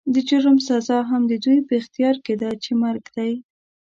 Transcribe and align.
د 0.13 0.15
جرم 0.27 0.57
سزا 0.67 0.99
هم 1.09 1.21
د 1.27 1.33
دوی 1.45 1.59
په 1.67 1.73
اختيار 1.81 2.15
کې 2.25 2.33
ده 2.41 2.49
چې 2.63 2.71
مرګ 2.83 3.05
دی. 3.15 3.31